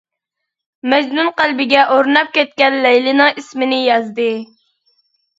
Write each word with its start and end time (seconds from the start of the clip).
مەجنۇن 0.93 1.27
قەلبىگە 1.41 1.83
ئورناپ 1.95 2.31
كەتكەن 2.37 2.77
لەيلىنىڭ 2.85 3.37
ئىسمىنى 3.43 3.79
يازدى. 3.89 4.27